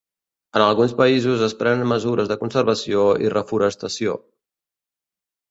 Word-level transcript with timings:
En 0.59 0.63
alguns 0.67 0.95
països 1.01 1.43
es 1.47 1.53
prenen 1.59 1.89
mesures 1.91 2.31
de 2.33 2.39
conservació 2.45 3.05
i 3.27 3.31
reforestació. 3.35 4.19